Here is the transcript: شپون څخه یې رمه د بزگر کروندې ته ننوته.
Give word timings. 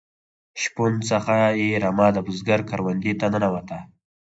شپون 0.61 0.93
څخه 1.09 1.35
یې 1.59 1.69
رمه 1.83 2.07
د 2.13 2.17
بزگر 2.25 2.59
کروندې 2.69 3.13
ته 3.19 3.25
ننوته. 3.33 3.79